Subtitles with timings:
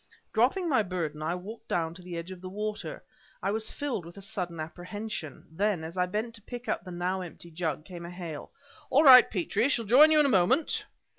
[0.33, 3.03] Dropping my burden, I walked down to the edge of the water.
[3.43, 5.45] I was filled with a sudden apprehension.
[5.51, 8.49] Then, as I bent to pick up the now empty jug, came a hail:
[8.89, 9.69] "All right, Petrie!
[9.69, 10.85] Shall join you in a moment!"